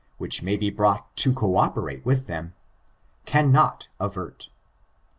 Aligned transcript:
486 0.17 0.17
I 0.17 0.17
1 0.23 0.23
I 0.23 0.23
which 0.25 0.41
may 0.41 0.57
be 0.67 0.75
brought 0.75 1.15
to 1.17 1.33
co 1.35 1.57
operate 1.57 2.03
with 2.03 2.25
them, 2.25 2.55
cannot 3.25 3.87
avert. 3.99 4.49